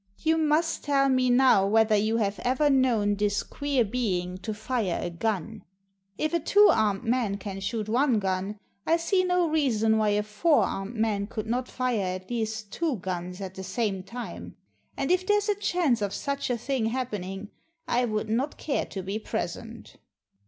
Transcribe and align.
You 0.17 0.35
must 0.39 0.83
tell 0.83 1.09
me 1.09 1.29
now 1.29 1.67
whether 1.67 1.95
you 1.95 2.17
have 2.17 2.39
ever 2.39 2.71
known 2.71 3.13
this 3.13 3.43
queer 3.43 3.85
being 3.85 4.39
to 4.39 4.51
fire 4.51 4.97
a 4.99 5.11
gun. 5.11 5.63
If 6.17 6.33
a 6.33 6.39
two 6.39 6.69
armed 6.71 7.03
man 7.03 7.37
can 7.37 7.59
shoot 7.59 7.87
one 7.87 8.17
gun, 8.17 8.57
I 8.87 8.97
see 8.97 9.23
no 9.23 9.47
reason 9.47 9.99
why 9.99 10.09
a 10.09 10.23
four 10.23 10.63
armed 10.63 10.95
man 10.95 11.27
could 11.27 11.45
not 11.45 11.67
fire 11.67 12.15
at 12.15 12.31
least 12.31 12.71
two 12.71 12.95
guns 12.95 13.41
at 13.41 13.53
the 13.53 13.63
same 13.63 14.01
time. 14.01 14.55
And 14.97 15.11
if 15.11 15.27
there's 15.27 15.47
any 15.49 15.59
chance 15.61 16.01
of 16.01 16.15
such 16.15 16.49
a 16.49 16.57
thing 16.57 16.87
happening, 16.87 17.51
I 17.87 18.05
would 18.05 18.27
not 18.27 18.57
care 18.57 18.85
to 18.85 19.03
be 19.03 19.19
present." 19.19 19.97